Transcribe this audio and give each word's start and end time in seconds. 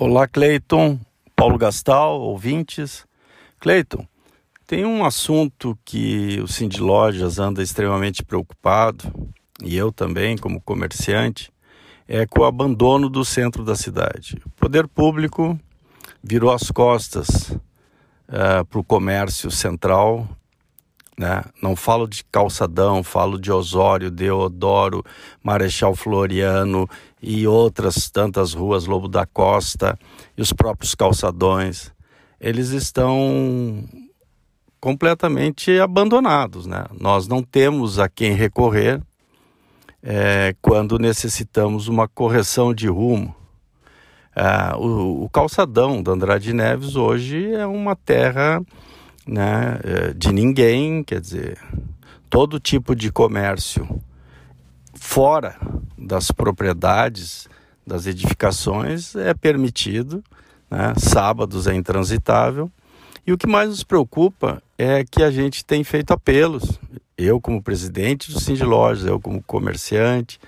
Olá, 0.00 0.28
Cleiton, 0.28 0.96
Paulo 1.34 1.58
Gastal, 1.58 2.20
ouvintes. 2.20 3.04
Cleiton, 3.58 4.06
tem 4.64 4.84
um 4.84 5.04
assunto 5.04 5.76
que 5.84 6.40
o 6.40 6.46
Cindy 6.46 6.80
Lojas 6.80 7.40
anda 7.40 7.64
extremamente 7.64 8.22
preocupado, 8.22 9.12
e 9.60 9.76
eu 9.76 9.90
também, 9.90 10.38
como 10.38 10.60
comerciante, 10.60 11.50
é 12.06 12.24
com 12.26 12.42
o 12.42 12.44
abandono 12.44 13.10
do 13.10 13.24
centro 13.24 13.64
da 13.64 13.74
cidade. 13.74 14.40
O 14.46 14.50
poder 14.50 14.86
público 14.86 15.58
virou 16.22 16.52
as 16.52 16.70
costas 16.70 17.50
uh, 17.50 17.60
eh, 18.28 18.64
para 18.70 18.78
o 18.78 18.84
comércio 18.84 19.50
central 19.50 20.28
né? 21.18 21.42
Não 21.60 21.74
falo 21.74 22.06
de 22.06 22.24
Calçadão, 22.30 23.02
falo 23.02 23.40
de 23.40 23.50
Osório, 23.50 24.10
Deodoro, 24.10 25.04
Marechal 25.42 25.94
Floriano 25.96 26.88
e 27.20 27.46
outras 27.46 28.08
tantas 28.08 28.54
ruas, 28.54 28.86
Lobo 28.86 29.08
da 29.08 29.26
Costa 29.26 29.98
e 30.36 30.40
os 30.40 30.52
próprios 30.52 30.94
calçadões. 30.94 31.92
Eles 32.40 32.70
estão 32.70 33.84
completamente 34.80 35.78
abandonados. 35.80 36.66
Né? 36.66 36.84
Nós 37.00 37.26
não 37.26 37.42
temos 37.42 37.98
a 37.98 38.08
quem 38.08 38.32
recorrer 38.32 39.02
é, 40.00 40.54
quando 40.62 41.00
necessitamos 41.00 41.88
uma 41.88 42.06
correção 42.06 42.72
de 42.72 42.86
rumo. 42.86 43.34
É, 44.36 44.76
o, 44.76 45.24
o 45.24 45.30
calçadão 45.30 46.00
da 46.00 46.12
Andrade 46.12 46.52
Neves 46.52 46.94
hoje 46.94 47.52
é 47.52 47.66
uma 47.66 47.96
terra 47.96 48.62
né, 49.28 49.78
é, 49.84 50.14
de 50.14 50.32
ninguém, 50.32 51.04
quer 51.04 51.20
dizer, 51.20 51.58
todo 52.30 52.58
tipo 52.58 52.96
de 52.96 53.12
comércio 53.12 54.00
fora 54.94 55.56
das 55.96 56.30
propriedades 56.30 57.46
das 57.86 58.06
edificações 58.06 59.14
é 59.14 59.34
permitido, 59.34 60.24
né, 60.70 60.94
sábados 60.96 61.66
é 61.66 61.74
intransitável. 61.74 62.70
E 63.26 63.32
o 63.32 63.36
que 63.36 63.46
mais 63.46 63.68
nos 63.68 63.84
preocupa 63.84 64.62
é 64.78 65.04
que 65.04 65.22
a 65.22 65.30
gente 65.30 65.62
tem 65.62 65.84
feito 65.84 66.12
apelos, 66.12 66.80
eu 67.16 67.38
como 67.38 67.62
presidente 67.62 68.32
do 68.32 68.40
Cindy 68.40 68.64
Lojas, 68.64 69.04
eu 69.04 69.20
como 69.20 69.42
comerciante, 69.42 70.38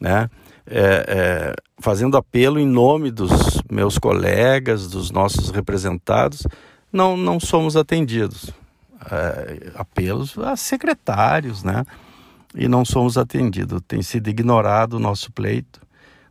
né, 0.00 0.30
é, 0.66 1.04
é, 1.08 1.54
fazendo 1.78 2.16
apelo 2.16 2.58
em 2.58 2.66
nome 2.66 3.10
dos 3.10 3.60
meus 3.70 3.98
colegas, 3.98 4.88
dos 4.88 5.10
nossos 5.10 5.50
representados, 5.50 6.46
não, 6.92 7.16
não 7.16 7.40
somos 7.40 7.76
atendidos. 7.76 8.50
É, 9.10 9.72
apelos 9.74 10.38
a 10.38 10.54
secretários, 10.54 11.64
né? 11.64 11.84
E 12.54 12.68
não 12.68 12.84
somos 12.84 13.18
atendidos. 13.18 13.80
Tem 13.88 14.02
sido 14.02 14.28
ignorado 14.28 14.94
o 14.94 15.00
nosso 15.00 15.32
pleito. 15.32 15.80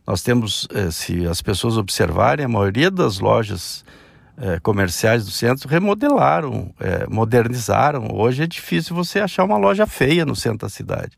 Nós 0.06 0.22
temos, 0.22 0.66
é, 0.72 0.90
se 0.90 1.26
as 1.26 1.42
pessoas 1.42 1.76
observarem, 1.76 2.44
a 2.44 2.48
maioria 2.48 2.90
das 2.90 3.18
lojas 3.18 3.84
é, 4.36 4.58
comerciais 4.60 5.24
do 5.24 5.30
centro 5.30 5.68
remodelaram, 5.68 6.72
é, 6.80 7.06
modernizaram. 7.08 8.08
Hoje 8.12 8.42
é 8.42 8.46
difícil 8.46 8.96
você 8.96 9.20
achar 9.20 9.44
uma 9.44 9.58
loja 9.58 9.86
feia 9.86 10.24
no 10.24 10.34
centro 10.34 10.66
da 10.66 10.68
cidade. 10.68 11.16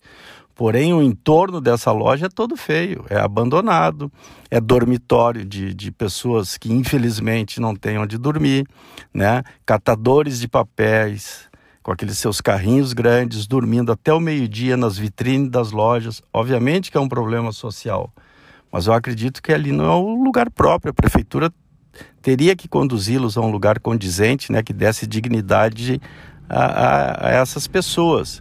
Porém, 0.55 0.95
o 0.95 1.03
entorno 1.03 1.61
dessa 1.61 1.91
loja 1.91 2.27
é 2.27 2.29
todo 2.29 2.57
feio, 2.57 3.05
é 3.11 3.19
abandonado, 3.19 4.11
é 4.49 4.61
dormitório 4.61 5.45
de, 5.45 5.75
de 5.75 5.91
pessoas 5.91 6.57
que 6.57 6.73
infelizmente 6.73 7.61
não 7.61 7.75
têm 7.75 7.99
onde 7.99 8.17
dormir, 8.17 8.65
né? 9.13 9.43
Catadores 9.67 10.39
de 10.39 10.47
papéis, 10.47 11.49
com 11.83 11.91
aqueles 11.91 12.19
seus 12.19 12.41
carrinhos 12.41 12.93
grandes, 12.93 13.49
dormindo 13.49 13.91
até 13.91 14.13
o 14.13 14.21
meio-dia 14.21 14.77
nas 14.77 14.97
vitrines 14.97 15.51
das 15.51 15.73
lojas. 15.73 16.23
Obviamente 16.33 16.89
que 16.89 16.97
é 16.97 17.01
um 17.01 17.09
problema 17.09 17.51
social, 17.51 18.13
mas 18.71 18.87
eu 18.87 18.93
acredito 18.93 19.43
que 19.43 19.53
ali 19.53 19.73
não 19.73 19.85
é 19.85 19.97
o 19.97 20.23
lugar 20.23 20.51
próprio. 20.53 20.93
A 20.93 20.95
prefeitura 20.95 21.53
teria 22.23 22.55
que 22.55 22.69
conduzi-los 22.69 23.37
a 23.37 23.41
um 23.41 23.51
lugar 23.51 23.81
condizente, 23.81 24.53
né? 24.53 24.63
Que 24.63 24.73
desse 24.73 25.05
dignidade 25.05 26.01
a, 26.49 26.65
a, 26.65 27.29
a 27.29 27.31
essas 27.33 27.67
pessoas 27.67 28.41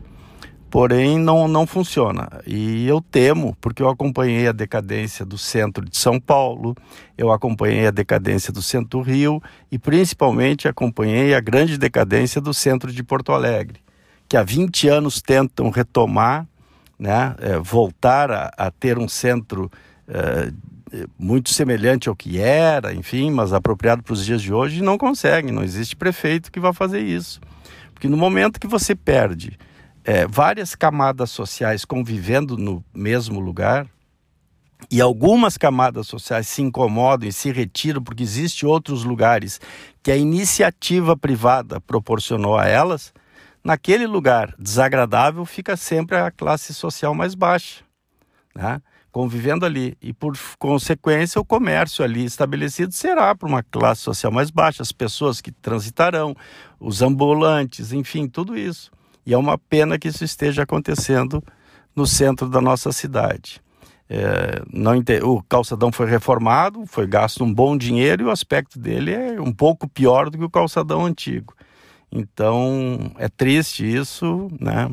porém 0.73 1.19
não, 1.19 1.47
não 1.47 1.67
funciona. 1.67 2.27
E 2.47 2.87
eu 2.87 2.99
temo, 2.99 3.55
porque 3.61 3.83
eu 3.83 3.87
acompanhei 3.87 4.47
a 4.47 4.51
decadência 4.51 5.23
do 5.23 5.37
centro 5.37 5.87
de 5.87 5.95
São 5.95 6.19
Paulo, 6.19 6.75
eu 7.15 7.31
acompanhei 7.31 7.85
a 7.85 7.91
decadência 7.91 8.51
do 8.51 8.59
centro 8.59 8.97
do 8.97 9.01
Rio 9.01 9.39
e 9.71 9.77
principalmente 9.77 10.67
acompanhei 10.67 11.35
a 11.35 11.39
grande 11.39 11.77
decadência 11.77 12.41
do 12.41 12.55
centro 12.55 12.91
de 12.91 13.03
Porto 13.03 13.31
Alegre, 13.31 13.81
que 14.27 14.35
há 14.35 14.41
20 14.41 14.87
anos 14.87 15.21
tentam 15.21 15.69
retomar, 15.69 16.47
né, 16.97 17.35
é, 17.37 17.59
voltar 17.59 18.31
a, 18.31 18.51
a, 18.57 18.71
ter 18.71 18.97
um 18.97 19.07
centro 19.07 19.71
é, 20.07 20.51
muito 21.19 21.51
semelhante 21.51 22.09
ao 22.09 22.15
que 22.15 22.39
era, 22.39 22.95
enfim, 22.95 23.29
mas 23.29 23.53
apropriado 23.53 24.01
para 24.01 24.13
os 24.13 24.25
dias 24.25 24.41
de 24.41 24.51
hoje, 24.51 24.79
e 24.79 24.81
não 24.81 24.97
conseguem, 24.97 25.51
não 25.51 25.63
existe 25.63 25.95
prefeito 25.95 26.51
que 26.51 26.59
vá 26.59 26.73
fazer 26.73 27.01
isso. 27.01 27.39
Porque 27.93 28.07
no 28.07 28.17
momento 28.17 28.59
que 28.59 28.65
você 28.65 28.95
perde 28.95 29.55
é, 30.03 30.27
várias 30.27 30.75
camadas 30.75 31.31
sociais 31.31 31.85
convivendo 31.85 32.57
no 32.57 32.83
mesmo 32.93 33.39
lugar 33.39 33.87
e 34.91 34.99
algumas 34.99 35.57
camadas 35.57 36.07
sociais 36.07 36.47
se 36.47 36.61
incomodam 36.61 37.27
e 37.27 37.33
se 37.33 37.51
retiram 37.51 38.03
porque 38.03 38.23
existem 38.23 38.67
outros 38.67 39.03
lugares 39.03 39.59
que 40.01 40.11
a 40.11 40.17
iniciativa 40.17 41.15
privada 41.15 41.79
proporcionou 41.79 42.57
a 42.57 42.67
elas, 42.67 43.13
naquele 43.63 44.05
lugar 44.05 44.53
desagradável 44.59 45.45
fica 45.45 45.77
sempre 45.77 46.17
a 46.17 46.29
classe 46.29 46.73
social 46.73 47.13
mais 47.13 47.33
baixa, 47.33 47.83
né? 48.53 48.81
convivendo 49.11 49.65
ali. 49.65 49.95
E 50.01 50.11
por 50.11 50.37
consequência, 50.59 51.39
o 51.39 51.45
comércio 51.45 52.03
ali 52.03 52.25
estabelecido 52.25 52.91
será 52.91 53.33
para 53.33 53.47
uma 53.47 53.63
classe 53.63 54.01
social 54.01 54.31
mais 54.31 54.49
baixa, 54.49 54.81
as 54.81 54.91
pessoas 54.91 55.39
que 55.39 55.51
transitarão, 55.51 56.35
os 56.79 57.01
ambulantes, 57.01 57.93
enfim, 57.93 58.27
tudo 58.27 58.57
isso. 58.57 58.91
E 59.25 59.33
é 59.33 59.37
uma 59.37 59.57
pena 59.57 59.97
que 59.97 60.07
isso 60.07 60.23
esteja 60.23 60.63
acontecendo 60.63 61.43
no 61.95 62.05
centro 62.05 62.49
da 62.49 62.59
nossa 62.59 62.91
cidade. 62.91 63.61
É, 64.09 64.61
não 64.71 64.93
o 65.23 65.41
calçadão 65.43 65.91
foi 65.91 66.07
reformado, 66.07 66.85
foi 66.85 67.07
gasto 67.07 67.43
um 67.43 67.53
bom 67.53 67.77
dinheiro 67.77 68.23
e 68.23 68.25
o 68.25 68.31
aspecto 68.31 68.77
dele 68.77 69.13
é 69.13 69.41
um 69.41 69.51
pouco 69.51 69.87
pior 69.87 70.29
do 70.29 70.37
que 70.37 70.43
o 70.43 70.49
calçadão 70.49 71.05
antigo. 71.05 71.55
Então 72.11 73.11
é 73.17 73.27
triste 73.27 73.83
isso, 73.83 74.51
né? 74.59 74.91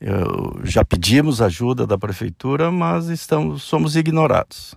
Eu, 0.00 0.60
já 0.64 0.84
pedimos 0.84 1.42
ajuda 1.42 1.86
da 1.86 1.98
prefeitura, 1.98 2.70
mas 2.70 3.08
estamos, 3.08 3.62
somos 3.62 3.96
ignorados. 3.96 4.74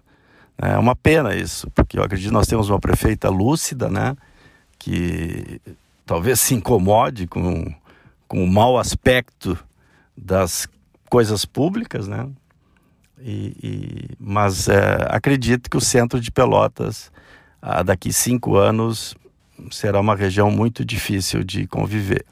É 0.57 0.77
uma 0.77 0.95
pena 0.95 1.35
isso, 1.35 1.69
porque 1.71 1.97
eu 1.97 2.03
acredito 2.03 2.27
que 2.27 2.33
nós 2.33 2.47
temos 2.47 2.69
uma 2.69 2.79
prefeita 2.79 3.29
lúcida, 3.29 3.89
né? 3.89 4.15
Que 4.77 5.59
talvez 6.05 6.39
se 6.39 6.53
incomode 6.53 7.25
com 7.25 7.73
com 8.31 8.41
o 8.41 8.47
mau 8.47 8.79
aspecto 8.79 9.59
das 10.15 10.65
coisas 11.09 11.43
públicas, 11.43 12.07
né? 12.07 12.29
E, 13.19 13.57
e 13.61 14.09
mas 14.17 14.69
é, 14.69 15.05
acredito 15.09 15.69
que 15.69 15.75
o 15.75 15.81
centro 15.81 16.17
de 16.17 16.31
Pelotas, 16.31 17.11
ah, 17.61 17.83
daqui 17.83 18.13
cinco 18.13 18.55
anos, 18.55 19.15
será 19.69 19.99
uma 19.99 20.15
região 20.15 20.49
muito 20.49 20.85
difícil 20.85 21.43
de 21.43 21.67
conviver. 21.67 22.23